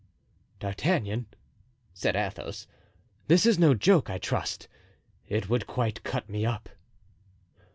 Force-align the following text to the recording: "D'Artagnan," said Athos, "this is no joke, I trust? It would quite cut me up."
"D'Artagnan," 0.59 1.27
said 1.93 2.15
Athos, 2.15 2.65
"this 3.27 3.45
is 3.45 3.59
no 3.59 3.75
joke, 3.75 4.09
I 4.09 4.17
trust? 4.17 4.67
It 5.27 5.47
would 5.47 5.67
quite 5.67 6.01
cut 6.03 6.27
me 6.27 6.43
up." 6.43 6.69